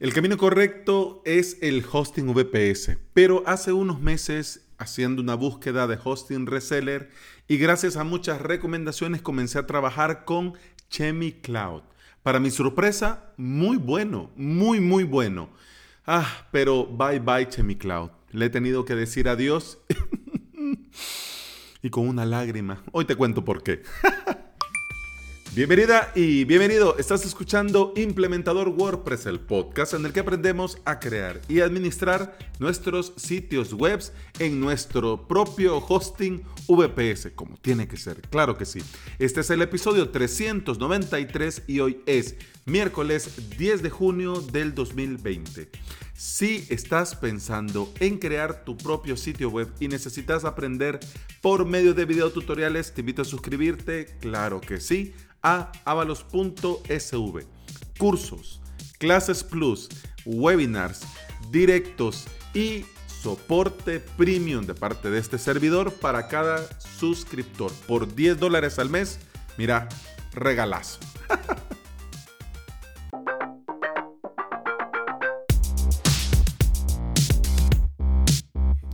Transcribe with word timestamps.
El 0.00 0.14
camino 0.14 0.38
correcto 0.38 1.20
es 1.26 1.58
el 1.60 1.84
hosting 1.92 2.32
VPS, 2.32 2.96
pero 3.12 3.42
hace 3.44 3.74
unos 3.74 4.00
meses 4.00 4.66
haciendo 4.78 5.20
una 5.20 5.34
búsqueda 5.34 5.86
de 5.86 5.98
hosting 6.02 6.46
reseller 6.46 7.10
y 7.48 7.58
gracias 7.58 7.98
a 7.98 8.04
muchas 8.04 8.40
recomendaciones 8.40 9.20
comencé 9.20 9.58
a 9.58 9.66
trabajar 9.66 10.24
con 10.24 10.54
Chemi 10.88 11.32
Cloud. 11.32 11.82
Para 12.22 12.40
mi 12.40 12.50
sorpresa, 12.50 13.34
muy 13.36 13.76
bueno, 13.76 14.30
muy 14.36 14.80
muy 14.80 15.04
bueno. 15.04 15.50
Ah, 16.06 16.48
pero 16.50 16.86
bye 16.86 17.18
bye 17.18 17.46
Chemi 17.50 17.76
Cloud. 17.76 18.08
Le 18.30 18.46
he 18.46 18.50
tenido 18.50 18.86
que 18.86 18.94
decir 18.94 19.28
adiós 19.28 19.80
y 21.82 21.90
con 21.90 22.08
una 22.08 22.24
lágrima. 22.24 22.82
Hoy 22.92 23.04
te 23.04 23.16
cuento 23.16 23.44
por 23.44 23.62
qué. 23.62 23.82
Bienvenida 25.52 26.12
y 26.14 26.44
bienvenido. 26.44 26.96
Estás 26.96 27.24
escuchando 27.24 27.92
Implementador 27.96 28.68
WordPress, 28.68 29.26
el 29.26 29.40
podcast 29.40 29.94
en 29.94 30.06
el 30.06 30.12
que 30.12 30.20
aprendemos 30.20 30.78
a 30.84 31.00
crear 31.00 31.40
y 31.48 31.58
administrar 31.58 32.38
nuestros 32.60 33.12
sitios 33.16 33.74
web 33.74 34.00
en 34.38 34.60
nuestro 34.60 35.26
propio 35.26 35.78
hosting 35.78 36.40
VPS, 36.68 37.32
como 37.34 37.56
tiene 37.56 37.88
que 37.88 37.96
ser. 37.96 38.20
Claro 38.30 38.56
que 38.56 38.64
sí. 38.64 38.78
Este 39.18 39.40
es 39.40 39.50
el 39.50 39.60
episodio 39.62 40.10
393 40.10 41.64
y 41.66 41.80
hoy 41.80 42.00
es 42.06 42.36
miércoles 42.64 43.50
10 43.58 43.82
de 43.82 43.90
junio 43.90 44.40
del 44.52 44.72
2020. 44.72 45.68
Si 46.20 46.66
estás 46.68 47.14
pensando 47.14 47.90
en 47.98 48.18
crear 48.18 48.62
tu 48.62 48.76
propio 48.76 49.16
sitio 49.16 49.48
web 49.48 49.72
y 49.80 49.88
necesitas 49.88 50.44
aprender 50.44 51.00
por 51.40 51.64
medio 51.64 51.94
de 51.94 52.04
videotutoriales, 52.04 52.92
te 52.92 53.00
invito 53.00 53.22
a 53.22 53.24
suscribirte. 53.24 54.04
Claro 54.20 54.60
que 54.60 54.80
sí 54.80 55.14
a 55.42 55.72
avalos.sv. 55.86 57.46
Cursos, 57.96 58.60
clases 58.98 59.42
plus, 59.42 59.88
webinars, 60.26 61.00
directos 61.50 62.26
y 62.52 62.84
soporte 63.06 64.00
premium 64.00 64.66
de 64.66 64.74
parte 64.74 65.08
de 65.08 65.20
este 65.20 65.38
servidor 65.38 65.90
para 65.94 66.28
cada 66.28 66.68
suscriptor. 66.98 67.72
Por 67.86 68.14
10 68.14 68.38
dólares 68.38 68.78
al 68.78 68.90
mes, 68.90 69.20
mira, 69.56 69.88
regalazo. 70.34 71.00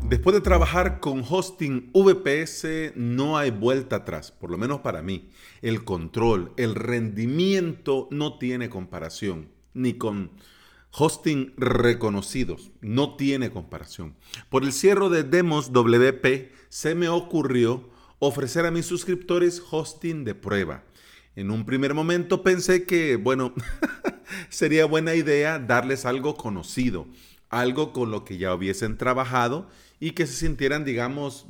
Después 0.09 0.35
de 0.35 0.41
trabajar 0.41 1.01
con 1.01 1.25
hosting 1.29 1.91
VPS 1.93 2.93
no 2.95 3.37
hay 3.37 3.51
vuelta 3.51 3.97
atrás, 3.97 4.31
por 4.31 4.53
lo 4.53 4.57
menos 4.57 4.79
para 4.81 5.03
mí. 5.03 5.31
El 5.63 5.83
control, 5.83 6.53
el 6.57 6.77
rendimiento 6.77 8.07
no 8.13 8.39
tiene 8.39 8.71
comparación, 8.71 9.49
ni 9.75 9.95
con 9.95 10.31
hosting 10.93 11.55
reconocidos, 11.57 12.71
no 12.81 13.17
tiene 13.17 13.51
comparación. 13.51 14.15
Por 14.49 14.63
el 14.63 14.73
cierre 14.73 15.09
de 15.09 15.25
Demos 15.25 15.73
WP 15.73 16.53
se 16.69 16.95
me 16.95 17.09
ocurrió 17.09 17.91
ofrecer 18.21 18.65
a 18.65 18.71
mis 18.71 18.87
suscriptores 18.87 19.61
hosting 19.73 20.25
de 20.25 20.37
prueba. 20.37 20.85
En 21.35 21.51
un 21.51 21.67
primer 21.67 21.95
momento 21.95 22.45
pensé 22.45 22.85
que, 22.85 23.17
bueno, 23.17 23.55
sería 24.51 24.87
buena 24.87 25.17
idea 25.17 25.59
darles 25.59 26.07
algo 26.07 26.37
conocido, 26.37 27.09
algo 27.51 27.93
con 27.93 28.11
lo 28.11 28.25
que 28.25 28.39
ya 28.39 28.55
hubiesen 28.55 28.99
trabajado 28.99 29.69
y 30.01 30.13
que 30.13 30.27
se 30.27 30.35
sintieran, 30.35 30.85
digamos, 30.85 31.47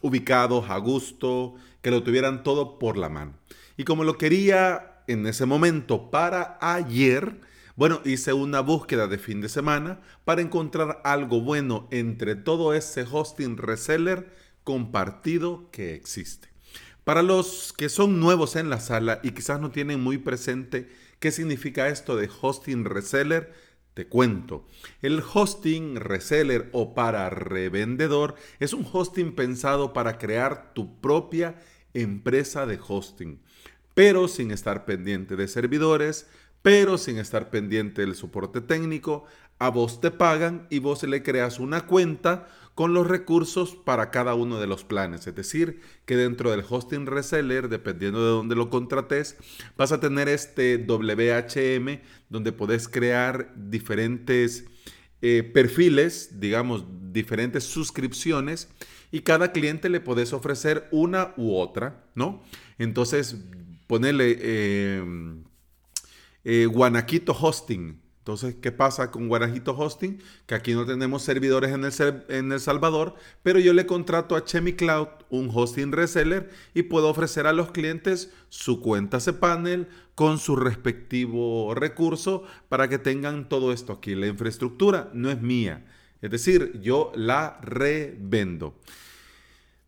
ubicados, 0.00 0.70
a 0.70 0.78
gusto, 0.78 1.54
que 1.82 1.90
lo 1.90 2.02
tuvieran 2.02 2.42
todo 2.42 2.78
por 2.78 2.96
la 2.96 3.08
mano. 3.08 3.34
Y 3.76 3.84
como 3.84 4.04
lo 4.04 4.16
quería 4.18 5.02
en 5.06 5.26
ese 5.26 5.46
momento 5.46 6.10
para 6.10 6.58
ayer, 6.60 7.40
bueno, 7.76 8.00
hice 8.04 8.32
una 8.32 8.60
búsqueda 8.60 9.08
de 9.08 9.18
fin 9.18 9.40
de 9.40 9.48
semana 9.48 10.00
para 10.24 10.42
encontrar 10.42 11.00
algo 11.04 11.40
bueno 11.40 11.88
entre 11.90 12.36
todo 12.36 12.72
ese 12.72 13.04
hosting 13.10 13.56
reseller 13.56 14.32
compartido 14.62 15.70
que 15.70 15.94
existe. 15.94 16.48
Para 17.02 17.22
los 17.22 17.74
que 17.74 17.90
son 17.90 18.20
nuevos 18.20 18.56
en 18.56 18.70
la 18.70 18.80
sala 18.80 19.20
y 19.22 19.32
quizás 19.32 19.60
no 19.60 19.70
tienen 19.70 20.00
muy 20.00 20.18
presente 20.18 20.88
qué 21.18 21.30
significa 21.30 21.88
esto 21.88 22.16
de 22.16 22.30
hosting 22.40 22.84
reseller, 22.84 23.52
te 23.94 24.08
cuento, 24.08 24.66
el 25.02 25.22
hosting 25.22 25.96
reseller 25.96 26.68
o 26.72 26.94
para 26.94 27.30
revendedor 27.30 28.34
es 28.58 28.72
un 28.72 28.86
hosting 28.92 29.36
pensado 29.36 29.92
para 29.92 30.18
crear 30.18 30.74
tu 30.74 31.00
propia 31.00 31.60
empresa 31.94 32.66
de 32.66 32.78
hosting, 32.86 33.40
pero 33.94 34.26
sin 34.26 34.50
estar 34.50 34.84
pendiente 34.84 35.36
de 35.36 35.46
servidores, 35.46 36.26
pero 36.60 36.98
sin 36.98 37.18
estar 37.18 37.50
pendiente 37.50 38.02
del 38.02 38.16
soporte 38.16 38.60
técnico. 38.60 39.26
A 39.60 39.68
vos 39.68 40.00
te 40.00 40.10
pagan 40.10 40.66
y 40.70 40.80
vos 40.80 41.04
le 41.04 41.22
creas 41.22 41.60
una 41.60 41.86
cuenta 41.86 42.48
con 42.74 42.92
los 42.92 43.06
recursos 43.06 43.76
para 43.76 44.10
cada 44.10 44.34
uno 44.34 44.58
de 44.58 44.66
los 44.66 44.84
planes. 44.84 45.26
Es 45.26 45.34
decir, 45.34 45.80
que 46.06 46.16
dentro 46.16 46.50
del 46.50 46.64
hosting 46.68 47.06
reseller, 47.06 47.68
dependiendo 47.68 48.20
de 48.24 48.30
dónde 48.30 48.56
lo 48.56 48.70
contrates, 48.70 49.36
vas 49.76 49.92
a 49.92 50.00
tener 50.00 50.28
este 50.28 50.76
WHM 50.78 52.00
donde 52.28 52.52
podés 52.52 52.88
crear 52.88 53.52
diferentes 53.56 54.64
eh, 55.22 55.42
perfiles, 55.42 56.40
digamos, 56.40 56.84
diferentes 57.12 57.64
suscripciones 57.64 58.68
y 59.12 59.20
cada 59.20 59.52
cliente 59.52 59.88
le 59.88 60.00
podés 60.00 60.32
ofrecer 60.32 60.88
una 60.90 61.32
u 61.36 61.54
otra, 61.56 62.04
¿no? 62.14 62.42
Entonces, 62.78 63.36
ponele 63.86 64.36
eh, 64.40 65.04
eh, 66.42 66.66
Guanaquito 66.66 67.32
Hosting 67.32 68.03
entonces, 68.24 68.54
¿qué 68.54 68.72
pasa 68.72 69.10
con 69.10 69.28
Guarajito 69.28 69.76
Hosting? 69.76 70.18
Que 70.46 70.54
aquí 70.54 70.72
no 70.72 70.86
tenemos 70.86 71.22
servidores 71.22 71.72
en 71.72 71.84
el, 71.84 72.24
en 72.28 72.52
el 72.52 72.60
Salvador, 72.60 73.16
pero 73.42 73.58
yo 73.58 73.74
le 73.74 73.84
contrato 73.84 74.34
a 74.34 74.46
Chemi 74.46 74.72
Cloud 74.72 75.08
un 75.28 75.50
hosting 75.52 75.92
reseller 75.92 76.48
y 76.72 76.84
puedo 76.84 77.10
ofrecer 77.10 77.46
a 77.46 77.52
los 77.52 77.70
clientes 77.70 78.32
su 78.48 78.80
cuenta 78.80 79.18
cPanel 79.20 79.88
con 80.14 80.38
su 80.38 80.56
respectivo 80.56 81.74
recurso 81.74 82.44
para 82.70 82.88
que 82.88 82.96
tengan 82.96 83.46
todo 83.50 83.74
esto 83.74 83.92
aquí. 83.92 84.14
La 84.14 84.26
infraestructura 84.26 85.10
no 85.12 85.30
es 85.30 85.42
mía, 85.42 85.84
es 86.22 86.30
decir, 86.30 86.80
yo 86.80 87.12
la 87.14 87.58
revendo. 87.60 88.80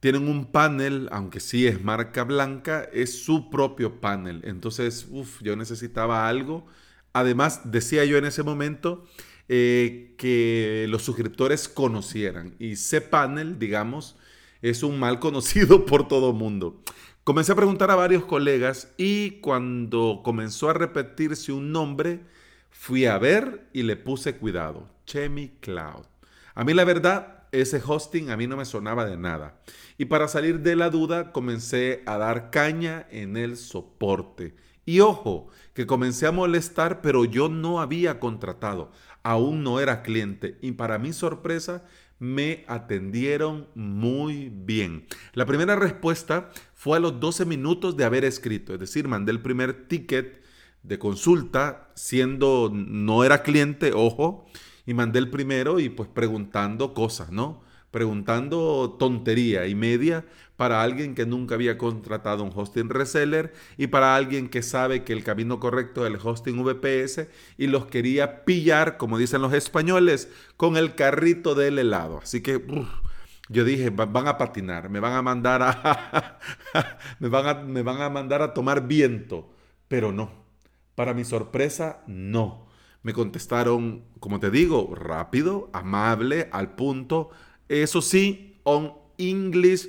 tienen 0.00 0.26
un 0.28 0.46
panel, 0.50 1.08
aunque 1.12 1.38
sí 1.38 1.66
es 1.66 1.82
marca 1.82 2.24
blanca, 2.24 2.82
es 2.92 3.22
su 3.22 3.50
propio 3.50 4.00
panel. 4.00 4.40
Entonces, 4.44 5.06
uff, 5.10 5.40
yo 5.42 5.54
necesitaba 5.54 6.28
algo. 6.28 6.66
Además, 7.12 7.60
decía 7.64 8.04
yo 8.04 8.18
en 8.18 8.24
ese 8.24 8.42
momento 8.42 9.06
eh, 9.48 10.14
que 10.18 10.86
los 10.88 11.02
suscriptores 11.02 11.68
conocieran. 11.68 12.54
Y 12.58 12.74
panel, 13.10 13.58
digamos, 13.58 14.16
es 14.60 14.82
un 14.82 14.98
mal 14.98 15.20
conocido 15.20 15.86
por 15.86 16.08
todo 16.08 16.32
mundo. 16.32 16.82
Comencé 17.24 17.52
a 17.52 17.54
preguntar 17.54 17.88
a 17.92 17.94
varios 17.94 18.24
colegas 18.24 18.92
y 18.96 19.38
cuando 19.42 20.22
comenzó 20.24 20.68
a 20.68 20.74
repetirse 20.74 21.52
un 21.52 21.70
nombre, 21.70 22.18
fui 22.68 23.06
a 23.06 23.16
ver 23.16 23.68
y 23.72 23.84
le 23.84 23.94
puse 23.94 24.34
cuidado. 24.34 24.88
Chemi 25.06 25.50
Cloud. 25.60 26.04
A 26.56 26.64
mí 26.64 26.74
la 26.74 26.82
verdad, 26.82 27.44
ese 27.52 27.80
hosting 27.86 28.30
a 28.30 28.36
mí 28.36 28.48
no 28.48 28.56
me 28.56 28.64
sonaba 28.64 29.04
de 29.04 29.16
nada. 29.16 29.60
Y 29.98 30.06
para 30.06 30.26
salir 30.26 30.62
de 30.62 30.74
la 30.74 30.90
duda, 30.90 31.30
comencé 31.30 32.02
a 32.06 32.18
dar 32.18 32.50
caña 32.50 33.06
en 33.12 33.36
el 33.36 33.56
soporte. 33.56 34.56
Y 34.84 34.98
ojo, 34.98 35.46
que 35.74 35.86
comencé 35.86 36.26
a 36.26 36.32
molestar, 36.32 37.02
pero 37.02 37.24
yo 37.24 37.48
no 37.48 37.80
había 37.80 38.18
contratado, 38.18 38.90
aún 39.22 39.62
no 39.62 39.78
era 39.78 40.02
cliente. 40.02 40.58
Y 40.60 40.72
para 40.72 40.98
mi 40.98 41.12
sorpresa, 41.12 41.84
me 42.22 42.64
atendieron 42.68 43.66
muy 43.74 44.48
bien. 44.48 45.06
La 45.32 45.44
primera 45.44 45.74
respuesta 45.74 46.50
fue 46.72 46.98
a 46.98 47.00
los 47.00 47.18
12 47.18 47.44
minutos 47.46 47.96
de 47.96 48.04
haber 48.04 48.24
escrito, 48.24 48.72
es 48.72 48.78
decir, 48.78 49.08
mandé 49.08 49.32
el 49.32 49.42
primer 49.42 49.88
ticket 49.88 50.40
de 50.84 51.00
consulta 51.00 51.90
siendo 51.96 52.70
no 52.72 53.24
era 53.24 53.42
cliente, 53.42 53.92
ojo, 53.92 54.46
y 54.86 54.94
mandé 54.94 55.18
el 55.18 55.30
primero 55.30 55.80
y 55.80 55.88
pues 55.88 56.08
preguntando 56.08 56.94
cosas, 56.94 57.32
¿no? 57.32 57.64
Preguntando 57.92 58.96
tontería 58.98 59.68
y 59.68 59.76
media 59.76 60.24
para 60.56 60.82
alguien 60.82 61.14
que 61.14 61.26
nunca 61.26 61.54
había 61.54 61.78
contratado 61.78 62.42
un 62.42 62.52
hosting 62.54 62.88
reseller 62.88 63.52
y 63.76 63.86
para 63.86 64.16
alguien 64.16 64.48
que 64.48 64.62
sabe 64.62 65.04
que 65.04 65.12
el 65.12 65.24
camino 65.24 65.60
correcto 65.60 66.04
es 66.04 66.12
el 66.12 66.20
hosting 66.20 66.62
VPS 66.64 67.28
y 67.58 67.68
los 67.68 67.86
quería 67.86 68.44
pillar, 68.44 68.96
como 68.96 69.18
dicen 69.18 69.42
los 69.42 69.52
españoles, 69.52 70.28
con 70.56 70.76
el 70.76 70.94
carrito 70.94 71.54
del 71.54 71.78
helado. 71.78 72.18
Así 72.22 72.42
que 72.42 72.64
yo 73.48 73.64
dije, 73.64 73.90
van 73.90 74.26
a 74.26 74.38
patinar, 74.38 74.88
me 74.88 75.00
van 75.00 75.12
a 75.12 75.22
mandar 75.22 75.60
me, 77.20 77.28
van 77.28 77.46
a, 77.46 77.54
me 77.62 77.82
van 77.82 78.00
a 78.00 78.08
mandar 78.08 78.42
a 78.42 78.54
tomar 78.54 78.86
viento, 78.86 79.50
pero 79.88 80.12
no. 80.12 80.42
Para 80.94 81.14
mi 81.14 81.24
sorpresa, 81.24 82.02
no. 82.06 82.66
Me 83.02 83.12
contestaron, 83.12 84.04
como 84.20 84.38
te 84.38 84.50
digo, 84.50 84.94
rápido, 84.94 85.70
amable, 85.72 86.48
al 86.52 86.74
punto. 86.76 87.30
Eso 87.68 88.02
sí, 88.02 88.60
on 88.64 88.92
English 89.18 89.88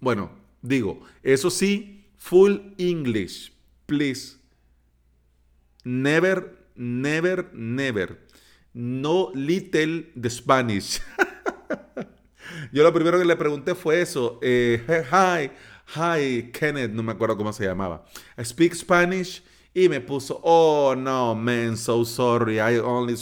bueno, 0.00 0.30
digo, 0.62 1.02
eso 1.22 1.50
sí, 1.50 2.10
full 2.16 2.56
English, 2.78 3.52
please. 3.84 4.38
Never, 5.84 6.56
never, 6.74 7.50
never. 7.52 8.18
No 8.72 9.30
little 9.34 10.10
the 10.18 10.30
Spanish. 10.30 11.00
Yo 12.72 12.82
lo 12.82 12.92
primero 12.94 13.18
que 13.18 13.24
le 13.26 13.36
pregunté 13.36 13.74
fue 13.74 14.00
eso. 14.00 14.38
Eh, 14.42 14.82
hi, 15.10 15.50
hi, 15.94 16.50
Kenneth, 16.50 16.92
no 16.92 17.02
me 17.02 17.12
acuerdo 17.12 17.36
cómo 17.36 17.52
se 17.52 17.64
llamaba. 17.64 18.06
I 18.38 18.44
speak 18.44 18.74
Spanish. 18.74 19.42
Y 19.72 19.88
me 19.88 20.00
puso, 20.00 20.40
oh 20.42 20.96
no, 20.96 21.32
man, 21.36 21.76
so 21.76 22.04
sorry, 22.04 22.56
I 22.56 22.78
only 22.78 23.14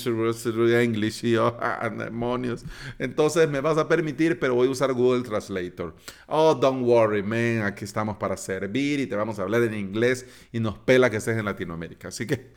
English. 0.82 1.22
Y 1.24 1.32
yo, 1.32 1.54
ah, 1.60 1.90
demonios. 1.90 2.64
Entonces 2.98 3.50
me 3.50 3.60
vas 3.60 3.76
a 3.76 3.86
permitir, 3.86 4.38
pero 4.38 4.54
voy 4.54 4.68
a 4.68 4.70
usar 4.70 4.94
Google 4.94 5.22
Translator. 5.22 5.94
Oh, 6.26 6.54
don't 6.54 6.86
worry, 6.86 7.22
man, 7.22 7.62
aquí 7.62 7.84
estamos 7.84 8.16
para 8.16 8.38
servir 8.38 9.00
y 9.00 9.06
te 9.06 9.14
vamos 9.14 9.38
a 9.38 9.42
hablar 9.42 9.62
en 9.62 9.74
inglés 9.74 10.26
y 10.50 10.58
nos 10.60 10.78
pela 10.78 11.10
que 11.10 11.18
estés 11.18 11.36
en 11.36 11.44
Latinoamérica. 11.44 12.08
Así 12.08 12.26
que, 12.26 12.52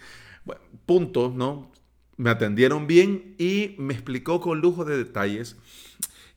bueno, 0.46 0.62
punto, 0.86 1.34
¿no? 1.36 1.70
Me 2.16 2.30
atendieron 2.30 2.88
bien 2.88 3.36
y 3.38 3.76
me 3.78 3.94
explicó 3.94 4.40
con 4.40 4.62
lujo 4.62 4.86
de 4.86 4.98
detalles 4.98 5.58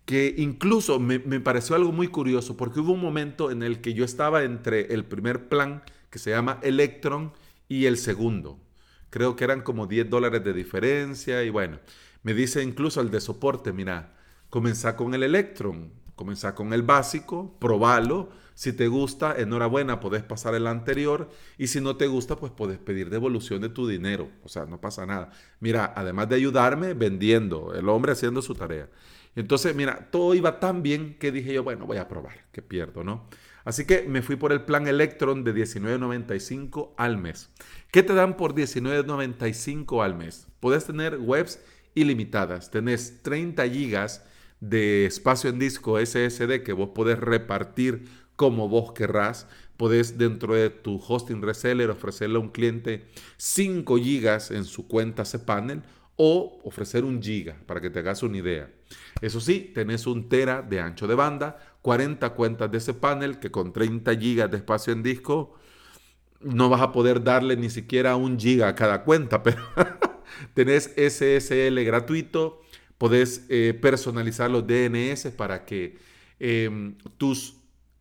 que 0.06 0.34
incluso 0.38 0.98
me, 0.98 1.20
me 1.20 1.40
pareció 1.40 1.76
algo 1.76 1.92
muy 1.92 2.08
curioso 2.08 2.56
porque 2.56 2.80
hubo 2.80 2.92
un 2.92 3.00
momento 3.00 3.50
en 3.52 3.62
el 3.62 3.80
que 3.80 3.94
yo 3.94 4.04
estaba 4.04 4.42
entre 4.42 4.92
el 4.92 5.04
primer 5.04 5.48
plan 5.48 5.82
que 6.10 6.18
se 6.18 6.30
llama 6.30 6.58
Electron 6.62 7.32
y 7.68 7.86
el 7.86 7.96
segundo. 7.96 8.60
Creo 9.10 9.36
que 9.36 9.44
eran 9.44 9.62
como 9.62 9.86
10 9.86 10.10
dólares 10.10 10.42
de 10.44 10.52
diferencia 10.52 11.42
y 11.44 11.50
bueno, 11.50 11.78
me 12.22 12.34
dice 12.34 12.62
incluso 12.62 13.00
el 13.00 13.10
de 13.10 13.20
soporte, 13.20 13.72
mira, 13.72 14.14
comenzá 14.50 14.96
con 14.96 15.14
el 15.14 15.22
Electron, 15.22 15.92
comenzá 16.16 16.54
con 16.54 16.72
el 16.72 16.82
básico, 16.82 17.56
probalo, 17.58 18.30
si 18.54 18.72
te 18.72 18.86
gusta, 18.86 19.34
enhorabuena, 19.36 20.00
podés 20.00 20.22
pasar 20.22 20.54
el 20.54 20.66
anterior 20.66 21.28
y 21.58 21.66
si 21.66 21.80
no 21.80 21.96
te 21.96 22.06
gusta, 22.06 22.36
pues 22.36 22.52
puedes 22.52 22.78
pedir 22.78 23.10
devolución 23.10 23.60
de 23.60 23.68
tu 23.68 23.86
dinero, 23.86 24.30
o 24.44 24.48
sea, 24.48 24.64
no 24.64 24.80
pasa 24.80 25.04
nada. 25.06 25.30
Mira, 25.60 25.92
además 25.96 26.28
de 26.28 26.36
ayudarme, 26.36 26.94
vendiendo, 26.94 27.74
el 27.74 27.88
hombre 27.88 28.12
haciendo 28.12 28.42
su 28.42 28.54
tarea. 28.54 28.88
Entonces, 29.36 29.74
mira, 29.74 30.08
todo 30.10 30.34
iba 30.34 30.60
tan 30.60 30.82
bien 30.82 31.16
que 31.18 31.32
dije 31.32 31.52
yo, 31.52 31.64
bueno, 31.64 31.86
voy 31.86 31.96
a 31.96 32.06
probar, 32.06 32.44
que 32.52 32.62
pierdo, 32.62 33.02
¿no? 33.02 33.26
Así 33.64 33.86
que 33.86 34.02
me 34.02 34.22
fui 34.22 34.36
por 34.36 34.52
el 34.52 34.62
plan 34.62 34.86
Electron 34.86 35.42
de 35.42 35.54
19.95 35.54 36.90
al 36.96 37.16
mes. 37.16 37.50
¿Qué 37.90 38.02
te 38.02 38.14
dan 38.14 38.36
por 38.36 38.54
19.95 38.54 40.04
al 40.04 40.14
mes? 40.14 40.48
Puedes 40.60 40.84
tener 40.84 41.18
webs 41.18 41.60
ilimitadas. 41.94 42.70
Tenés 42.70 43.22
30 43.22 43.66
gigas 43.68 44.24
de 44.60 45.06
espacio 45.06 45.50
en 45.50 45.58
disco 45.58 45.98
SSD 45.98 46.62
que 46.62 46.72
vos 46.72 46.90
podés 46.94 47.18
repartir 47.18 48.04
como 48.36 48.68
vos 48.68 48.92
querrás. 48.92 49.46
Podés 49.76 50.18
dentro 50.18 50.54
de 50.54 50.70
tu 50.70 51.00
hosting 51.06 51.42
reseller 51.42 51.90
ofrecerle 51.90 52.36
a 52.36 52.40
un 52.40 52.50
cliente 52.50 53.06
5 53.38 53.96
gigas 53.96 54.50
en 54.50 54.64
su 54.64 54.86
cuenta 54.86 55.24
cPanel 55.24 55.82
o 56.16 56.60
ofrecer 56.64 57.04
un 57.04 57.20
giga 57.20 57.56
para 57.66 57.80
que 57.80 57.90
te 57.90 57.98
hagas 57.98 58.22
una 58.22 58.38
idea. 58.38 58.70
Eso 59.20 59.40
sí, 59.40 59.72
tenés 59.74 60.06
un 60.06 60.28
tera 60.28 60.62
de 60.62 60.80
ancho 60.80 61.06
de 61.06 61.14
banda, 61.14 61.58
40 61.84 62.30
cuentas 62.30 62.70
de 62.70 62.78
ese 62.78 62.94
panel 62.94 63.38
que 63.38 63.50
con 63.50 63.70
30 63.70 64.16
gigas 64.16 64.50
de 64.50 64.56
espacio 64.56 64.90
en 64.94 65.02
disco 65.02 65.54
no 66.40 66.70
vas 66.70 66.80
a 66.80 66.92
poder 66.92 67.22
darle 67.22 67.58
ni 67.58 67.68
siquiera 67.68 68.16
un 68.16 68.38
giga 68.40 68.68
a 68.68 68.74
cada 68.74 69.04
cuenta, 69.04 69.42
pero 69.42 69.62
tenés 70.54 70.94
SSL 70.96 71.84
gratuito, 71.84 72.62
podés 72.96 73.44
eh, 73.50 73.78
personalizar 73.78 74.50
los 74.50 74.66
DNS 74.66 75.26
para 75.36 75.66
que 75.66 75.98
em, 76.40 76.96
tus 77.18 77.58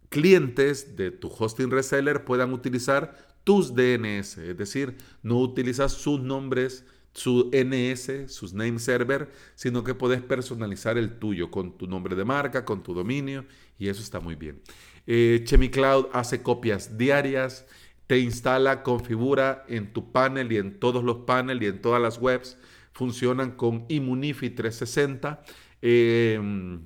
clientes 0.07 0.95
de 0.95 1.11
tu 1.11 1.27
hosting 1.27 1.69
reseller 1.69 2.23
puedan 2.23 2.53
utilizar 2.53 3.17
tus 3.43 3.75
DNS, 3.75 4.37
es 4.37 4.57
decir, 4.57 4.95
no 5.23 5.39
utilizas 5.39 5.91
sus 5.91 6.21
nombres 6.21 6.85
su 7.13 7.51
NS, 7.53 8.31
sus 8.31 8.53
name 8.53 8.79
server, 8.79 9.29
sino 9.55 9.83
que 9.83 9.93
puedes 9.93 10.21
personalizar 10.21 10.97
el 10.97 11.19
tuyo 11.19 11.51
con 11.51 11.77
tu 11.77 11.87
nombre 11.87 12.15
de 12.15 12.25
marca, 12.25 12.65
con 12.65 12.81
tu 12.81 12.93
dominio, 12.93 13.45
y 13.77 13.89
eso 13.89 14.01
está 14.01 14.19
muy 14.19 14.35
bien. 14.35 14.61
Eh, 15.05 15.41
ChemiCloud 15.43 16.07
hace 16.13 16.41
copias 16.41 16.97
diarias, 16.97 17.65
te 18.07 18.19
instala, 18.19 18.83
configura 18.83 19.65
en 19.67 19.93
tu 19.93 20.11
panel 20.11 20.51
y 20.51 20.57
en 20.57 20.79
todos 20.79 21.03
los 21.03 21.17
paneles 21.19 21.63
y 21.63 21.65
en 21.67 21.81
todas 21.81 22.01
las 22.01 22.17
webs. 22.19 22.57
Funcionan 22.91 23.51
con 23.51 23.85
Immunifi 23.89 24.49
360. 24.49 25.43
Em, 25.81 26.85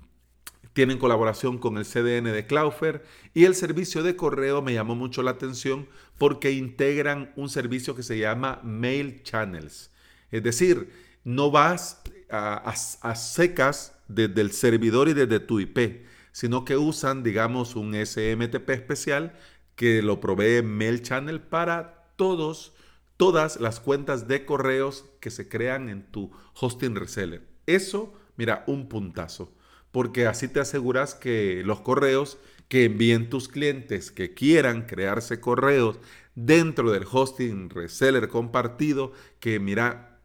tienen 0.73 0.99
colaboración 0.99 1.57
con 1.57 1.77
el 1.77 1.85
CDN 1.85 2.31
de 2.31 2.45
Cloudflare 2.45 3.01
y 3.33 3.45
el 3.45 3.55
servicio 3.55 4.03
de 4.03 4.15
correo 4.15 4.61
me 4.61 4.73
llamó 4.75 4.95
mucho 4.95 5.23
la 5.23 5.31
atención 5.31 5.87
porque 6.19 6.51
integran 6.51 7.33
un 7.35 7.49
servicio 7.49 7.95
que 7.95 8.03
se 8.03 8.19
llama 8.19 8.61
Mail 8.63 9.23
Channels. 9.23 9.91
Es 10.29 10.43
decir, 10.43 10.91
no 11.23 11.51
vas 11.51 12.01
a, 12.29 13.15
secas 13.15 13.97
desde 14.07 14.41
el 14.41 14.51
servidor 14.51 15.09
y 15.09 15.13
desde 15.13 15.39
tu 15.39 15.59
IP, 15.59 16.05
sino 16.37 16.65
que 16.65 16.77
usan, 16.77 17.23
digamos, 17.23 17.75
un 17.75 17.95
SMTP 17.95 18.69
especial 18.69 19.33
que 19.75 20.03
lo 20.03 20.19
provee 20.19 20.61
Mail 20.61 21.01
Channel 21.01 21.41
para 21.41 22.11
todos, 22.15 22.73
todas 23.17 23.59
las 23.59 23.79
cuentas 23.79 24.27
de 24.27 24.45
correos 24.45 25.05
que 25.19 25.31
se 25.31 25.49
crean 25.49 25.89
en 25.89 26.03
tu 26.03 26.29
hosting 26.53 26.95
reseller. 26.95 27.47
Eso, 27.65 28.13
mira, 28.35 28.63
un 28.67 28.87
puntazo, 28.87 29.51
porque 29.91 30.27
así 30.27 30.47
te 30.47 30.59
aseguras 30.59 31.15
que 31.15 31.63
los 31.65 31.81
correos 31.81 32.37
que 32.67 32.85
envíen 32.85 33.31
tus 33.31 33.47
clientes 33.47 34.11
que 34.11 34.35
quieran 34.35 34.83
crearse 34.83 35.39
correos 35.39 35.97
dentro 36.35 36.91
del 36.91 37.07
hosting 37.11 37.71
reseller 37.71 38.27
compartido, 38.27 39.11
que 39.39 39.59
mira, 39.59 40.19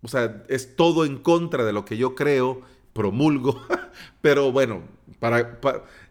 o 0.00 0.06
sea, 0.06 0.44
es 0.48 0.76
todo 0.76 1.04
en 1.04 1.18
contra 1.18 1.64
de 1.64 1.72
lo 1.72 1.84
que 1.84 1.96
yo 1.96 2.14
creo, 2.14 2.62
promulgo, 2.92 3.66
pero 4.20 4.52
bueno, 4.52 4.94
para, 5.18 5.60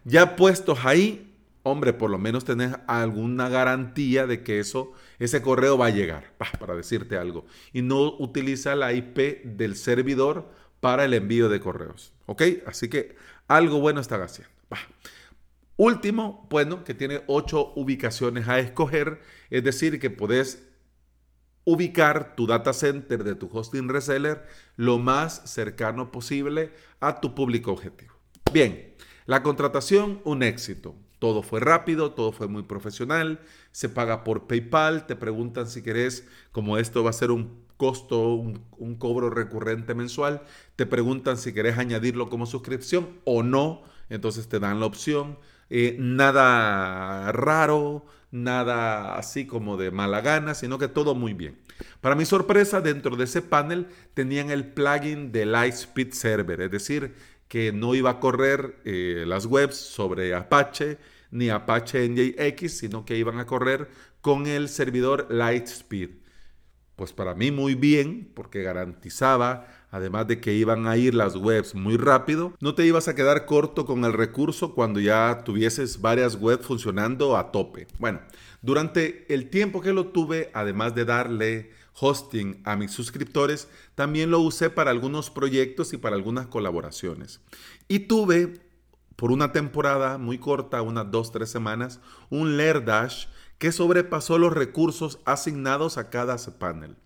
ya 0.04 0.36
puestos 0.36 0.84
ahí, 0.84 1.34
hombre, 1.62 1.92
por 1.92 2.10
lo 2.10 2.18
menos 2.18 2.44
tenés 2.44 2.74
alguna 2.86 3.48
garantía 3.48 4.26
de 4.26 4.42
que 4.42 4.60
eso, 4.60 4.92
ese 5.18 5.42
correo 5.42 5.78
va 5.78 5.86
a 5.86 5.90
llegar, 5.90 6.32
para 6.58 6.74
decirte 6.74 7.16
algo. 7.16 7.46
Y 7.72 7.82
no 7.82 8.16
utiliza 8.18 8.74
la 8.76 8.92
IP 8.92 9.44
del 9.44 9.76
servidor 9.76 10.48
para 10.80 11.04
el 11.04 11.14
envío 11.14 11.48
de 11.48 11.60
correos. 11.60 12.12
¿Ok? 12.26 12.42
Así 12.66 12.88
que 12.88 13.16
algo 13.48 13.80
bueno 13.80 14.00
están 14.00 14.22
haciendo. 14.22 14.54
Último, 15.76 16.46
bueno, 16.50 16.84
que 16.84 16.94
tiene 16.94 17.22
ocho 17.26 17.72
ubicaciones 17.76 18.48
a 18.48 18.58
escoger, 18.58 19.20
es 19.50 19.62
decir, 19.62 20.00
que 20.00 20.08
podés 20.08 20.66
ubicar 21.64 22.34
tu 22.34 22.46
data 22.46 22.72
center 22.72 23.24
de 23.24 23.34
tu 23.34 23.50
hosting 23.52 23.88
reseller 23.88 24.46
lo 24.76 24.98
más 24.98 25.42
cercano 25.50 26.12
posible 26.12 26.72
a 27.00 27.20
tu 27.20 27.34
público 27.34 27.72
objetivo. 27.72 28.15
Bien, 28.52 28.94
la 29.26 29.42
contratación, 29.42 30.20
un 30.24 30.42
éxito. 30.42 30.94
Todo 31.18 31.42
fue 31.42 31.60
rápido, 31.60 32.12
todo 32.12 32.32
fue 32.32 32.46
muy 32.46 32.62
profesional, 32.62 33.40
se 33.72 33.88
paga 33.88 34.22
por 34.22 34.46
PayPal, 34.46 35.06
te 35.06 35.16
preguntan 35.16 35.66
si 35.66 35.82
querés, 35.82 36.26
como 36.52 36.78
esto 36.78 37.02
va 37.02 37.10
a 37.10 37.14
ser 37.14 37.30
un 37.30 37.64
costo, 37.76 38.34
un, 38.34 38.94
cobro 38.96 39.30
recurrente 39.30 39.94
mensual, 39.94 40.42
te 40.76 40.86
preguntan 40.86 41.36
si 41.38 41.52
querés 41.52 41.78
añadirlo 41.78 42.28
como 42.28 42.46
suscripción 42.46 43.08
o 43.24 43.42
no, 43.42 43.82
entonces 44.10 44.48
te 44.48 44.60
dan 44.60 44.80
la 44.80 44.86
opción. 44.86 45.38
Eh, 45.68 45.96
nada 45.98 47.32
raro, 47.32 48.04
nada 48.30 49.16
así 49.16 49.46
como 49.46 49.76
de 49.76 49.90
mala 49.90 50.20
gana, 50.20 50.54
sino 50.54 50.78
que 50.78 50.88
todo 50.88 51.14
muy 51.14 51.34
bien. 51.34 51.58
Para 52.00 52.14
mi 52.14 52.24
sorpresa, 52.24 52.80
dentro 52.80 53.16
de 53.16 53.24
ese 53.24 53.42
panel 53.42 53.88
tenían 54.14 54.50
el 54.50 54.72
plugin 54.72 55.32
de 55.32 55.46
Lightspeed 55.46 56.12
Server, 56.12 56.60
es 56.60 56.70
decir, 56.70 57.14
que 57.48 57.72
no 57.72 57.94
iba 57.94 58.10
a 58.10 58.20
correr 58.20 58.80
eh, 58.84 59.24
las 59.26 59.46
webs 59.46 59.76
sobre 59.76 60.34
Apache 60.34 60.98
ni 61.30 61.50
Apache 61.50 62.08
NJX, 62.08 62.72
sino 62.72 63.04
que 63.04 63.16
iban 63.16 63.38
a 63.38 63.46
correr 63.46 63.88
con 64.20 64.46
el 64.46 64.68
servidor 64.68 65.26
Lightspeed. 65.30 66.10
Pues 66.96 67.12
para 67.12 67.34
mí 67.34 67.50
muy 67.50 67.74
bien, 67.74 68.32
porque 68.34 68.62
garantizaba, 68.62 69.66
además 69.90 70.26
de 70.28 70.40
que 70.40 70.54
iban 70.54 70.86
a 70.86 70.96
ir 70.96 71.14
las 71.14 71.36
webs 71.36 71.74
muy 71.74 71.98
rápido, 71.98 72.54
no 72.58 72.74
te 72.74 72.86
ibas 72.86 73.06
a 73.06 73.14
quedar 73.14 73.44
corto 73.44 73.84
con 73.84 74.04
el 74.04 74.14
recurso 74.14 74.74
cuando 74.74 74.98
ya 74.98 75.42
tuvieses 75.44 76.00
varias 76.00 76.36
webs 76.36 76.64
funcionando 76.64 77.36
a 77.36 77.52
tope. 77.52 77.86
Bueno, 77.98 78.20
durante 78.62 79.32
el 79.32 79.50
tiempo 79.50 79.82
que 79.82 79.92
lo 79.92 80.06
tuve, 80.06 80.50
además 80.54 80.94
de 80.94 81.04
darle 81.04 81.70
hosting 81.98 82.60
a 82.64 82.76
mis 82.76 82.92
suscriptores, 82.92 83.68
también 83.94 84.30
lo 84.30 84.40
usé 84.40 84.70
para 84.70 84.90
algunos 84.90 85.30
proyectos 85.30 85.92
y 85.92 85.96
para 85.96 86.16
algunas 86.16 86.46
colaboraciones. 86.46 87.40
Y 87.88 88.00
tuve 88.00 88.60
por 89.16 89.32
una 89.32 89.52
temporada 89.52 90.18
muy 90.18 90.38
corta, 90.38 90.82
unas 90.82 91.10
dos, 91.10 91.32
tres 91.32 91.50
semanas, 91.50 92.00
un 92.28 92.56
Dash 92.84 93.26
que 93.58 93.72
sobrepasó 93.72 94.38
los 94.38 94.52
recursos 94.52 95.18
asignados 95.24 95.96
a 95.96 96.10
cada 96.10 96.36
panel. 96.58 96.96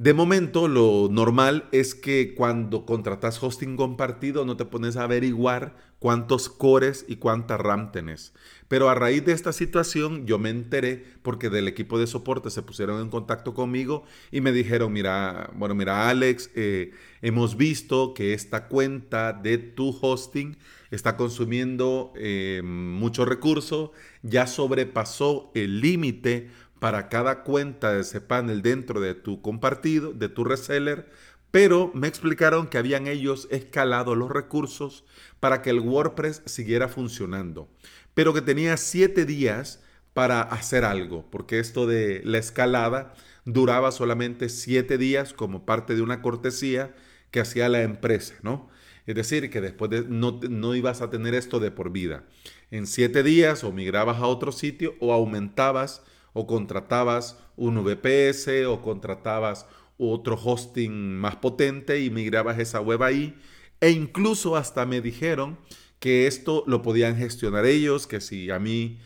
De 0.00 0.14
momento, 0.14 0.66
lo 0.66 1.08
normal 1.10 1.68
es 1.72 1.94
que 1.94 2.34
cuando 2.34 2.86
contratas 2.86 3.42
hosting 3.42 3.76
compartido 3.76 4.46
no 4.46 4.56
te 4.56 4.64
pones 4.64 4.96
a 4.96 5.02
averiguar 5.02 5.76
cuántos 5.98 6.48
cores 6.48 7.04
y 7.06 7.16
cuánta 7.16 7.58
RAM 7.58 7.92
tenés. 7.92 8.32
Pero 8.66 8.88
a 8.88 8.94
raíz 8.94 9.26
de 9.26 9.32
esta 9.32 9.52
situación 9.52 10.26
yo 10.26 10.38
me 10.38 10.48
enteré 10.48 11.04
porque 11.20 11.50
del 11.50 11.68
equipo 11.68 11.98
de 11.98 12.06
soporte 12.06 12.48
se 12.48 12.62
pusieron 12.62 13.02
en 13.02 13.10
contacto 13.10 13.52
conmigo 13.52 14.04
y 14.32 14.40
me 14.40 14.52
dijeron, 14.52 14.90
mira, 14.90 15.50
bueno, 15.54 15.74
mira 15.74 16.08
Alex, 16.08 16.50
eh, 16.54 16.92
hemos 17.20 17.58
visto 17.58 18.14
que 18.14 18.32
esta 18.32 18.68
cuenta 18.68 19.34
de 19.34 19.58
tu 19.58 19.94
hosting 20.00 20.56
está 20.90 21.18
consumiendo 21.18 22.14
eh, 22.16 22.62
mucho 22.64 23.26
recurso, 23.26 23.92
ya 24.22 24.46
sobrepasó 24.46 25.50
el 25.54 25.82
límite 25.82 26.48
para 26.80 27.08
cada 27.08 27.44
cuenta 27.44 27.92
de 27.92 28.00
ese 28.00 28.20
panel 28.20 28.62
dentro 28.62 29.00
de 29.00 29.14
tu 29.14 29.40
compartido, 29.42 30.12
de 30.12 30.28
tu 30.28 30.42
reseller, 30.42 31.08
pero 31.50 31.90
me 31.94 32.08
explicaron 32.08 32.68
que 32.68 32.78
habían 32.78 33.06
ellos 33.06 33.46
escalado 33.50 34.14
los 34.14 34.30
recursos 34.30 35.04
para 35.38 35.62
que 35.62 35.70
el 35.70 35.80
WordPress 35.80 36.42
siguiera 36.46 36.88
funcionando, 36.88 37.68
pero 38.14 38.34
que 38.34 38.40
tenía 38.40 38.76
siete 38.76 39.24
días 39.24 39.80
para 40.14 40.40
hacer 40.40 40.84
algo, 40.84 41.30
porque 41.30 41.58
esto 41.58 41.86
de 41.86 42.22
la 42.24 42.38
escalada 42.38 43.14
duraba 43.44 43.92
solamente 43.92 44.48
siete 44.48 44.98
días 44.98 45.32
como 45.32 45.66
parte 45.66 45.94
de 45.94 46.02
una 46.02 46.22
cortesía 46.22 46.94
que 47.30 47.40
hacía 47.40 47.68
la 47.68 47.82
empresa, 47.82 48.34
¿no? 48.42 48.68
Es 49.06 49.14
decir, 49.14 49.50
que 49.50 49.60
después 49.60 49.90
de, 49.90 50.04
no, 50.08 50.40
no 50.48 50.74
ibas 50.74 51.00
a 51.00 51.10
tener 51.10 51.34
esto 51.34 51.58
de 51.58 51.70
por 51.70 51.90
vida. 51.90 52.24
En 52.70 52.86
siete 52.86 53.22
días 53.22 53.64
o 53.64 53.72
migrabas 53.72 54.18
a 54.18 54.26
otro 54.26 54.52
sitio 54.52 54.94
o 55.00 55.12
aumentabas 55.12 56.02
o 56.32 56.46
contratabas 56.46 57.38
un 57.56 57.82
VPS 57.84 58.66
o 58.66 58.82
contratabas 58.82 59.66
otro 59.98 60.38
hosting 60.42 61.16
más 61.16 61.36
potente 61.36 62.00
y 62.00 62.10
migrabas 62.10 62.58
esa 62.58 62.80
web 62.80 63.02
ahí. 63.02 63.36
E 63.80 63.90
incluso 63.90 64.56
hasta 64.56 64.86
me 64.86 65.00
dijeron 65.00 65.58
que 65.98 66.26
esto 66.26 66.64
lo 66.66 66.82
podían 66.82 67.16
gestionar 67.16 67.66
ellos, 67.66 68.06
que 68.06 68.20
si 68.20 68.50
a 68.50 68.58
mí 68.58 68.98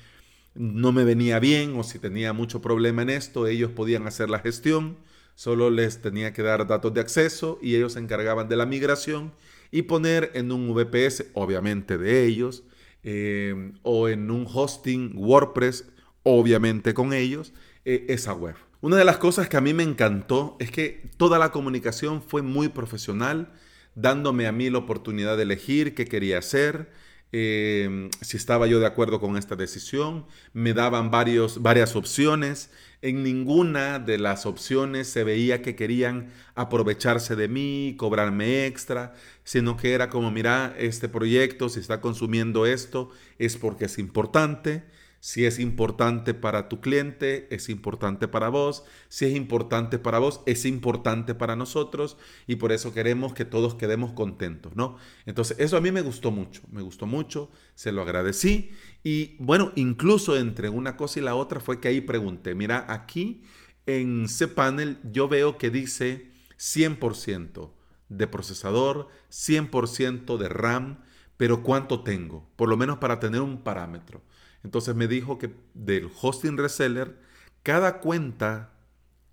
no 0.54 0.92
me 0.92 1.04
venía 1.04 1.40
bien 1.40 1.76
o 1.76 1.82
si 1.82 1.98
tenía 1.98 2.32
mucho 2.32 2.62
problema 2.62 3.02
en 3.02 3.10
esto, 3.10 3.46
ellos 3.46 3.72
podían 3.72 4.06
hacer 4.06 4.30
la 4.30 4.38
gestión. 4.38 4.96
Solo 5.34 5.70
les 5.70 6.00
tenía 6.00 6.32
que 6.32 6.42
dar 6.42 6.66
datos 6.68 6.94
de 6.94 7.00
acceso 7.00 7.58
y 7.60 7.74
ellos 7.74 7.94
se 7.94 7.98
encargaban 7.98 8.48
de 8.48 8.56
la 8.56 8.66
migración 8.66 9.32
y 9.72 9.82
poner 9.82 10.30
en 10.34 10.52
un 10.52 10.72
VPS, 10.72 11.26
obviamente 11.34 11.98
de 11.98 12.24
ellos, 12.24 12.62
eh, 13.02 13.72
o 13.82 14.08
en 14.08 14.30
un 14.30 14.46
hosting 14.48 15.12
WordPress 15.16 15.86
obviamente 16.24 16.92
con 16.92 17.12
ellos, 17.12 17.52
eh, 17.84 18.06
esa 18.08 18.32
web. 18.32 18.56
Una 18.80 18.96
de 18.96 19.04
las 19.04 19.18
cosas 19.18 19.48
que 19.48 19.56
a 19.56 19.60
mí 19.60 19.72
me 19.72 19.82
encantó 19.82 20.56
es 20.58 20.70
que 20.70 21.08
toda 21.16 21.38
la 21.38 21.52
comunicación 21.52 22.20
fue 22.22 22.42
muy 22.42 22.68
profesional, 22.68 23.52
dándome 23.94 24.46
a 24.46 24.52
mí 24.52 24.68
la 24.68 24.78
oportunidad 24.78 25.36
de 25.36 25.44
elegir 25.44 25.94
qué 25.94 26.04
quería 26.04 26.38
hacer, 26.38 26.90
eh, 27.36 28.10
si 28.20 28.36
estaba 28.36 28.68
yo 28.68 28.78
de 28.78 28.86
acuerdo 28.86 29.18
con 29.20 29.36
esta 29.36 29.56
decisión. 29.56 30.26
Me 30.52 30.72
daban 30.72 31.10
varios, 31.10 31.62
varias 31.62 31.96
opciones. 31.96 32.70
En 33.02 33.24
ninguna 33.24 33.98
de 33.98 34.18
las 34.18 34.46
opciones 34.46 35.08
se 35.08 35.24
veía 35.24 35.60
que 35.60 35.74
querían 35.74 36.30
aprovecharse 36.54 37.34
de 37.34 37.48
mí, 37.48 37.96
cobrarme 37.98 38.66
extra, 38.66 39.14
sino 39.42 39.76
que 39.76 39.94
era 39.94 40.10
como, 40.10 40.30
mira, 40.30 40.76
este 40.78 41.08
proyecto, 41.08 41.68
si 41.68 41.80
está 41.80 42.00
consumiendo 42.00 42.66
esto, 42.66 43.10
es 43.38 43.56
porque 43.56 43.86
es 43.86 43.98
importante. 43.98 44.84
Si 45.24 45.46
es 45.46 45.58
importante 45.58 46.34
para 46.34 46.68
tu 46.68 46.82
cliente, 46.82 47.48
es 47.48 47.70
importante 47.70 48.28
para 48.28 48.50
vos. 48.50 48.84
Si 49.08 49.24
es 49.24 49.34
importante 49.34 49.98
para 49.98 50.18
vos, 50.18 50.42
es 50.44 50.66
importante 50.66 51.34
para 51.34 51.56
nosotros. 51.56 52.18
Y 52.46 52.56
por 52.56 52.72
eso 52.72 52.92
queremos 52.92 53.32
que 53.32 53.46
todos 53.46 53.74
quedemos 53.74 54.12
contentos, 54.12 54.76
¿no? 54.76 54.98
Entonces, 55.24 55.58
eso 55.58 55.78
a 55.78 55.80
mí 55.80 55.90
me 55.92 56.02
gustó 56.02 56.30
mucho. 56.30 56.60
Me 56.70 56.82
gustó 56.82 57.06
mucho. 57.06 57.50
Se 57.74 57.90
lo 57.90 58.02
agradecí. 58.02 58.72
Y 59.02 59.36
bueno, 59.38 59.72
incluso 59.76 60.36
entre 60.36 60.68
una 60.68 60.98
cosa 60.98 61.20
y 61.20 61.22
la 61.22 61.36
otra 61.36 61.58
fue 61.58 61.80
que 61.80 61.88
ahí 61.88 62.02
pregunté, 62.02 62.54
mira, 62.54 62.84
aquí 62.86 63.44
en 63.86 64.26
cPanel 64.28 64.98
yo 65.10 65.26
veo 65.26 65.56
que 65.56 65.70
dice 65.70 66.32
100% 66.58 67.70
de 68.10 68.26
procesador, 68.26 69.08
100% 69.30 70.36
de 70.36 70.50
RAM, 70.50 70.98
pero 71.38 71.62
¿cuánto 71.62 72.02
tengo? 72.02 72.46
Por 72.56 72.68
lo 72.68 72.76
menos 72.76 72.98
para 72.98 73.20
tener 73.20 73.40
un 73.40 73.62
parámetro. 73.62 74.20
Entonces 74.64 74.94
me 74.94 75.06
dijo 75.06 75.38
que 75.38 75.54
del 75.74 76.10
hosting 76.20 76.56
reseller, 76.56 77.16
cada 77.62 78.00
cuenta, 78.00 78.72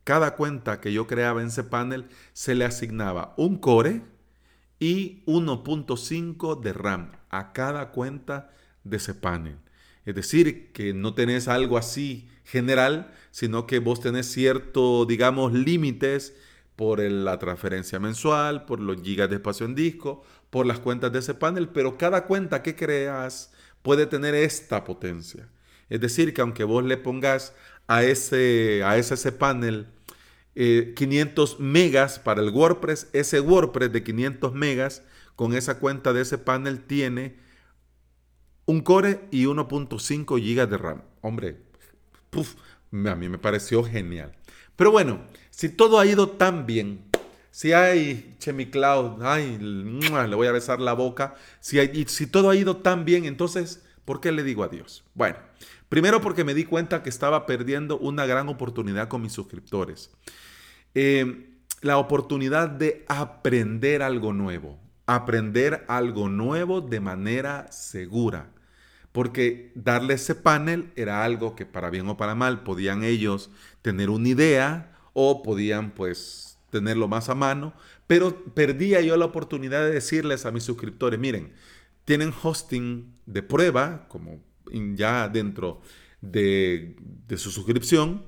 cada 0.04 0.36
cuenta 0.36 0.80
que 0.82 0.94
yo 0.94 1.08
creaba 1.08 1.42
en 1.42 1.48
ese 1.48 1.64
panel, 1.64 2.08
se 2.34 2.54
le 2.54 2.66
asignaba 2.66 3.34
un 3.38 3.58
core 3.58 4.04
y 4.80 5.24
1.5 5.26 6.60
de 6.60 6.74
RAM 6.74 7.12
a 7.30 7.54
cada 7.54 7.92
cuenta 7.92 8.52
de 8.84 8.98
ese 8.98 9.14
panel. 9.14 9.58
Es 10.06 10.16
decir, 10.16 10.72
que 10.74 10.94
no 10.94 11.14
tenés 11.14 11.48
algo 11.48 11.78
así 11.78 12.30
general, 12.44 13.14
sino 13.30 13.68
que 13.68 13.80
vos 13.80 14.02
tenés 14.02 14.32
ciertos, 14.32 15.08
digamos, 15.08 15.54
límites 15.54 16.36
por 16.76 17.00
la 17.00 17.38
transferencia 17.38 18.00
mensual, 18.00 18.66
por 18.66 18.80
los 18.80 19.02
gigas 19.02 19.30
de 19.30 19.36
espacio 19.36 19.66
en 19.66 19.76
disco, 19.76 20.24
por 20.50 20.66
las 20.66 20.80
cuentas 20.80 21.12
de 21.12 21.20
ese 21.20 21.36
panel, 21.36 21.70
pero 21.70 21.98
cada 21.98 22.26
cuenta 22.26 22.64
que 22.64 22.76
creas 22.76 23.54
puede 23.82 24.06
tener 24.06 24.36
esta 24.36 24.84
potencia. 24.84 25.48
Es 25.90 26.00
decir, 26.00 26.34
que 26.34 26.42
aunque 26.42 26.64
vos 26.64 26.84
le 26.84 26.98
pongas 26.98 27.54
a 27.88 28.04
ese, 28.04 28.82
a 28.84 28.98
ese 28.98 29.32
panel 29.32 29.88
500 30.56 31.52
eh, 31.52 31.56
megas 31.60 32.20
para 32.20 32.42
el 32.42 32.50
WordPress, 32.50 33.10
ese 33.14 33.40
WordPress 33.40 33.92
de 33.92 34.04
500 34.04 34.54
megas 34.54 35.04
con 35.36 35.54
esa 35.54 35.80
cuenta 35.80 36.14
de 36.14 36.22
ese 36.22 36.38
panel 36.38 36.82
tiene 36.82 37.38
un 38.66 38.82
core 38.82 39.28
y 39.32 39.46
1.5 39.46 40.40
gigas 40.40 40.70
de 40.70 40.78
RAM. 40.78 41.02
Hombre, 41.22 41.58
a 43.06 43.16
mí 43.16 43.30
me 43.30 43.38
pareció 43.38 43.84
genial. 43.84 44.34
Pero 44.76 44.92
bueno, 44.92 45.22
si 45.50 45.70
todo 45.70 46.00
ha 46.00 46.06
ido 46.06 46.30
tan 46.30 46.66
bien, 46.66 47.06
si 47.51 47.74
hay 47.74 48.36
Chemicloud, 48.39 49.22
ay, 49.24 49.58
le 49.60 50.36
voy 50.36 50.48
a 50.48 50.53
besar 50.53 50.79
la 50.79 50.93
boca. 50.93 51.36
Si, 51.60 51.77
si 52.08 52.25
todo 52.27 52.50
ha 52.50 52.55
ido 52.55 52.77
tan 52.77 53.03
bien, 53.05 53.25
entonces, 53.25 53.84
¿por 54.05 54.22
qué 54.22 54.31
le 54.31 54.43
digo 54.43 54.63
adiós? 54.63 55.03
Bueno, 55.13 55.38
primero 55.89 56.22
porque 56.22 56.46
me 56.46 56.53
di 56.53 56.63
cuenta 56.63 57.03
que 57.03 57.10
estaba 57.10 57.46
perdiendo 57.46 57.98
una 58.00 58.25
gran 58.25 58.48
oportunidad 58.50 59.10
con 59.10 59.22
mis 59.22 59.34
suscriptores. 59.34 60.12
Eh, 60.96 61.50
la 61.81 61.98
oportunidad 61.98 62.70
de 62.70 63.05
aprender 63.10 64.01
algo 64.01 64.31
nuevo. 64.34 64.79
Aprender 65.05 65.84
algo 65.89 66.29
nuevo 66.29 66.79
de 66.81 67.00
manera 67.01 67.72
segura. 67.72 68.51
porque 69.12 69.72
darle 69.75 70.13
ese 70.13 70.36
panel 70.36 70.91
era 70.96 71.24
algo 71.25 71.55
que 71.55 71.65
para 71.65 71.89
bien 71.89 72.08
o 72.08 72.17
para 72.17 72.36
mal 72.36 72.63
podían 72.63 73.03
ellos 73.03 73.50
tener 73.81 74.10
una 74.10 74.29
idea 74.29 74.93
o 75.13 75.43
podían 75.43 75.91
pues 75.91 76.50
tenerlo 76.72 77.08
más 77.08 77.30
a 77.30 77.36
mano, 77.36 77.74
pero 78.08 78.44
perdía 78.56 79.01
yo 79.01 79.16
la 79.18 79.25
oportunidad 79.25 79.84
de 79.84 79.92
decirles 79.92 80.46
a 80.46 80.51
mis 80.51 80.63
suscriptores, 80.63 81.20
miren, 81.20 81.54
tienen 82.06 82.34
hosting 82.42 83.13
de 83.28 83.44
prueba, 83.44 84.08
como 84.08 84.42
ya 84.96 85.30
dentro 85.30 85.82
de, 86.22 86.96
de 87.28 87.38
su 87.38 87.51
suscripción, 87.51 88.25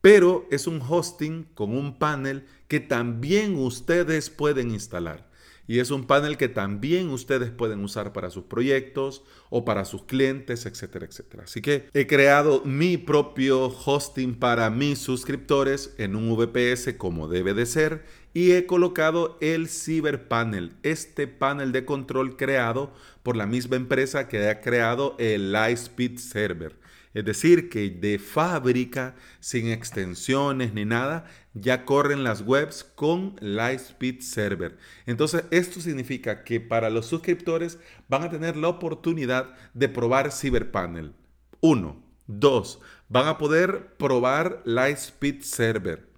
pero 0.00 0.46
es 0.50 0.68
un 0.68 0.80
hosting 0.80 1.44
con 1.54 1.76
un 1.76 1.98
panel 1.98 2.46
que 2.68 2.78
también 2.78 3.56
ustedes 3.56 4.30
pueden 4.30 4.70
instalar 4.70 5.27
y 5.68 5.80
es 5.80 5.90
un 5.90 6.06
panel 6.06 6.38
que 6.38 6.48
también 6.48 7.10
ustedes 7.10 7.50
pueden 7.50 7.84
usar 7.84 8.14
para 8.14 8.30
sus 8.30 8.44
proyectos 8.44 9.22
o 9.50 9.66
para 9.66 9.84
sus 9.84 10.02
clientes, 10.02 10.64
etcétera, 10.64 11.06
etcétera. 11.06 11.44
Así 11.44 11.60
que 11.60 11.88
he 11.92 12.06
creado 12.06 12.62
mi 12.64 12.96
propio 12.96 13.66
hosting 13.66 14.34
para 14.34 14.70
mis 14.70 14.98
suscriptores 14.98 15.94
en 15.98 16.16
un 16.16 16.34
VPS 16.34 16.94
como 16.96 17.28
debe 17.28 17.52
de 17.52 17.66
ser 17.66 18.04
y 18.32 18.52
he 18.52 18.66
colocado 18.66 19.36
el 19.40 19.68
Cyberpanel, 19.68 20.72
este 20.82 21.26
panel 21.26 21.70
de 21.72 21.84
control 21.84 22.36
creado 22.36 22.90
por 23.22 23.36
la 23.36 23.46
misma 23.46 23.76
empresa 23.76 24.26
que 24.26 24.48
ha 24.48 24.60
creado 24.62 25.16
el 25.18 25.52
Lightspeed 25.52 26.18
Server. 26.18 26.76
Es 27.18 27.24
decir, 27.24 27.68
que 27.68 27.90
de 27.90 28.20
fábrica, 28.20 29.16
sin 29.40 29.72
extensiones 29.72 30.72
ni 30.72 30.84
nada, 30.84 31.24
ya 31.52 31.84
corren 31.84 32.22
las 32.22 32.42
webs 32.42 32.84
con 32.84 33.34
Lightspeed 33.40 34.20
Server. 34.20 34.78
Entonces, 35.04 35.42
esto 35.50 35.80
significa 35.80 36.44
que 36.44 36.60
para 36.60 36.90
los 36.90 37.06
suscriptores 37.06 37.80
van 38.08 38.22
a 38.22 38.30
tener 38.30 38.56
la 38.56 38.68
oportunidad 38.68 39.52
de 39.74 39.88
probar 39.88 40.30
CyberPanel. 40.30 41.12
Uno. 41.60 42.00
Dos, 42.28 42.78
van 43.08 43.26
a 43.26 43.36
poder 43.36 43.96
probar 43.96 44.62
Lightspeed 44.64 45.42
Server. 45.42 46.08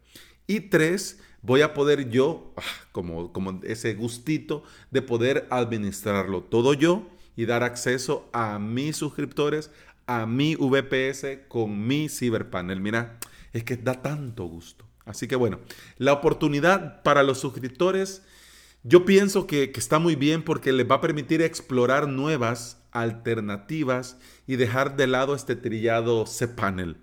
Y 0.47 0.61
tres, 0.61 1.19
voy 1.41 1.63
a 1.63 1.73
poder 1.73 2.11
yo, 2.11 2.53
ah, 2.59 2.63
como, 2.93 3.33
como 3.33 3.59
ese 3.63 3.95
gustito 3.95 4.65
de 4.91 5.01
poder 5.01 5.47
administrarlo 5.49 6.43
todo 6.43 6.75
yo 6.75 7.07
y 7.37 7.47
dar 7.47 7.63
acceso 7.63 8.29
a 8.35 8.59
mis 8.59 8.97
suscriptores 8.97 9.71
a 10.11 10.27
mi 10.27 10.57
VPS 10.57 11.47
con 11.47 11.87
mi 11.87 12.09
ciberpanel. 12.09 12.81
Mira, 12.81 13.21
es 13.53 13.63
que 13.63 13.77
da 13.77 14.03
tanto 14.03 14.45
gusto. 14.47 14.85
Así 15.05 15.29
que 15.29 15.37
bueno, 15.37 15.61
la 15.99 16.13
oportunidad 16.13 17.05
para 17.05 17.23
los 17.23 17.39
suscriptores, 17.39 18.23
yo 18.83 19.05
pienso 19.05 19.47
que, 19.47 19.73
está 19.73 20.01
muy 20.01 20.17
bien 20.17 20.43
porque 20.43 20.73
les 20.73 20.91
va 20.91 20.97
a 20.97 21.01
permitir 21.01 21.43
explorar 21.43 22.09
nuevas 22.09 22.83
alternativas 22.91 24.19
y 24.49 24.57
dejar 24.57 24.97
de 24.97 25.07
lado 25.07 25.37
este 25.37 25.55
trillado 25.55 26.25
cPanel. 26.25 26.97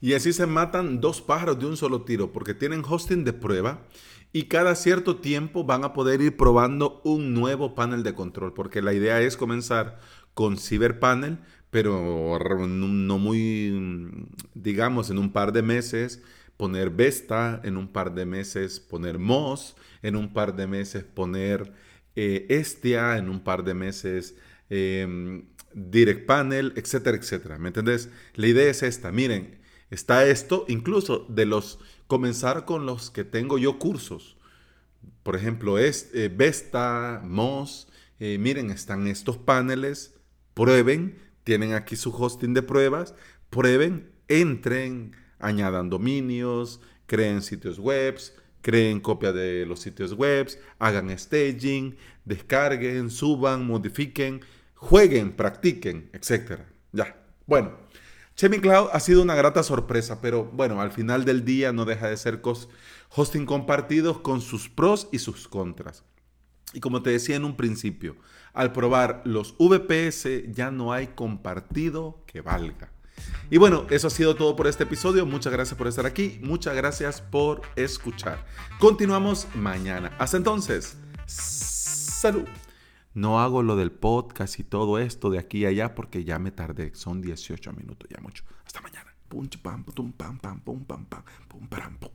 Y 0.00 0.14
así 0.14 0.32
se 0.32 0.46
matan 0.46 1.02
dos 1.02 1.20
pájaros 1.20 1.58
de 1.58 1.66
un 1.66 1.76
solo 1.76 2.02
tiro 2.04 2.32
porque 2.32 2.54
tienen 2.54 2.82
hosting 2.82 3.24
de 3.24 3.34
prueba 3.34 3.82
y 4.32 4.44
cada 4.44 4.74
cierto 4.74 5.16
tiempo 5.16 5.64
van 5.64 5.84
a 5.84 5.92
poder 5.92 6.22
ir 6.22 6.38
probando 6.38 7.02
un 7.04 7.34
nuevo 7.34 7.74
panel 7.74 8.02
de 8.02 8.14
control 8.14 8.54
porque 8.54 8.80
la 8.80 8.94
idea 8.94 9.20
es 9.20 9.36
comenzar 9.36 10.00
con 10.32 10.56
CyberPanel 10.56 11.38
pero 11.70 12.66
no 12.66 13.18
muy, 13.18 14.26
digamos, 14.54 15.10
en 15.10 15.18
un 15.18 15.32
par 15.32 15.52
de 15.52 15.62
meses 15.62 16.22
poner 16.56 16.90
Vesta, 16.90 17.60
en 17.64 17.76
un 17.76 17.88
par 17.88 18.14
de 18.14 18.26
meses 18.26 18.80
poner 18.80 19.18
Moz, 19.18 19.76
en 20.02 20.16
un 20.16 20.32
par 20.32 20.56
de 20.56 20.66
meses 20.66 21.04
poner 21.04 21.72
eh, 22.16 22.46
Estia, 22.48 23.16
en 23.16 23.28
un 23.28 23.40
par 23.40 23.64
de 23.64 23.74
meses 23.74 24.34
em, 24.70 25.44
Direct 25.72 26.26
Panel, 26.26 26.72
etcétera, 26.76 27.16
etcétera. 27.16 27.58
¿Me 27.58 27.68
entendés? 27.68 28.10
La 28.34 28.48
idea 28.48 28.70
es 28.70 28.82
esta. 28.82 29.12
Miren, 29.12 29.60
está 29.90 30.26
esto, 30.26 30.64
incluso 30.68 31.26
de 31.28 31.46
los, 31.46 31.78
comenzar 32.08 32.64
con 32.64 32.86
los 32.86 33.10
que 33.10 33.24
tengo 33.24 33.58
yo 33.58 33.78
cursos. 33.78 34.36
Por 35.22 35.36
ejemplo, 35.36 35.78
es 35.78 36.10
eh, 36.14 36.28
Vesta, 36.34 37.22
Moz. 37.24 37.88
Eh, 38.18 38.38
miren, 38.38 38.70
están 38.70 39.06
estos 39.06 39.36
paneles. 39.36 40.14
Prueben 40.54 41.27
tienen 41.48 41.72
aquí 41.72 41.96
su 41.96 42.10
hosting 42.10 42.52
de 42.52 42.62
pruebas, 42.62 43.14
prueben, 43.48 44.12
entren, 44.28 45.16
añadan 45.38 45.88
dominios, 45.88 46.78
creen 47.06 47.40
sitios 47.40 47.78
web, 47.78 48.18
creen 48.60 49.00
copia 49.00 49.32
de 49.32 49.64
los 49.64 49.80
sitios 49.80 50.12
web, 50.12 50.46
hagan 50.78 51.08
staging, 51.18 51.96
descarguen, 52.26 53.08
suban, 53.08 53.66
modifiquen, 53.66 54.42
jueguen, 54.74 55.32
practiquen, 55.32 56.10
etc. 56.12 56.60
Ya. 56.92 57.16
Bueno, 57.46 57.78
Chemi 58.36 58.58
Cloud 58.58 58.90
ha 58.92 59.00
sido 59.00 59.22
una 59.22 59.34
grata 59.34 59.62
sorpresa, 59.62 60.20
pero 60.20 60.44
bueno, 60.44 60.82
al 60.82 60.92
final 60.92 61.24
del 61.24 61.46
día 61.46 61.72
no 61.72 61.86
deja 61.86 62.10
de 62.10 62.18
ser 62.18 62.42
hosting 63.08 63.46
compartidos 63.46 64.18
con 64.18 64.42
sus 64.42 64.68
pros 64.68 65.08
y 65.12 65.20
sus 65.20 65.48
contras. 65.48 66.04
Y 66.72 66.80
como 66.80 67.02
te 67.02 67.10
decía 67.10 67.36
en 67.36 67.44
un 67.44 67.56
principio, 67.56 68.16
al 68.52 68.72
probar 68.72 69.22
los 69.24 69.56
VPS 69.58 70.52
ya 70.52 70.70
no 70.70 70.92
hay 70.92 71.08
compartido 71.08 72.22
que 72.26 72.40
valga. 72.40 72.90
Y 73.50 73.56
bueno, 73.56 73.86
eso 73.90 74.06
ha 74.06 74.10
sido 74.10 74.36
todo 74.36 74.54
por 74.56 74.66
este 74.66 74.84
episodio. 74.84 75.26
Muchas 75.26 75.52
gracias 75.52 75.76
por 75.76 75.86
estar 75.86 76.06
aquí. 76.06 76.38
Muchas 76.42 76.76
gracias 76.76 77.20
por 77.20 77.62
escuchar. 77.76 78.44
Continuamos 78.78 79.48
mañana. 79.54 80.12
Hasta 80.18 80.36
entonces, 80.36 80.96
salud. 81.26 82.44
No 83.14 83.40
hago 83.40 83.62
lo 83.62 83.74
del 83.74 83.90
podcast 83.90 84.60
y 84.60 84.64
todo 84.64 84.98
esto 84.98 85.30
de 85.30 85.38
aquí 85.38 85.64
a 85.64 85.70
allá 85.70 85.94
porque 85.94 86.24
ya 86.24 86.38
me 86.38 86.52
tardé. 86.52 86.94
Son 86.94 87.20
18 87.20 87.72
minutos, 87.72 88.08
ya 88.08 88.20
mucho. 88.20 88.44
Hasta 88.64 88.80
mañana. 88.80 89.14
Pum, 89.28 89.48
pam, 89.62 89.84
pum, 89.84 90.12
pam, 90.12 90.38
pam, 90.38 90.60
pum, 90.60 90.84
pam, 90.84 91.04
pam, 91.06 91.22
pum, 91.48 91.66
pam, 91.68 91.98
pum. 91.98 92.12